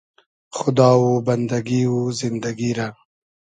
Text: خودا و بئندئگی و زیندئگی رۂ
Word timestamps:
خودا 0.57 0.91
و 1.01 1.05
بئندئگی 1.25 1.83
و 1.93 1.95
زیندئگی 2.19 2.71
رۂ 2.77 2.87